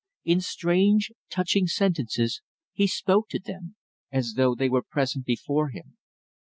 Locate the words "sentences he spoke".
1.67-3.29